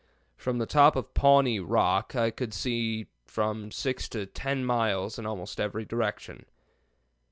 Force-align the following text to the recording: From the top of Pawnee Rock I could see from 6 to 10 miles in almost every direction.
From 0.35 0.57
the 0.57 0.65
top 0.65 0.95
of 0.95 1.13
Pawnee 1.13 1.59
Rock 1.59 2.15
I 2.15 2.31
could 2.31 2.55
see 2.55 3.05
from 3.27 3.69
6 3.69 4.09
to 4.09 4.25
10 4.25 4.65
miles 4.65 5.19
in 5.19 5.27
almost 5.27 5.59
every 5.59 5.85
direction. 5.85 6.47